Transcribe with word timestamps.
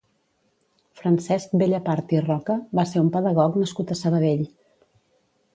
Francesc 1.01 1.53
Bellapart 1.63 2.15
i 2.17 2.21
Roca 2.25 2.57
va 2.81 2.87
ser 2.95 3.05
un 3.05 3.13
pedagog 3.19 3.63
nascut 3.65 3.97
a 3.97 3.99
Sabadell. 4.01 4.45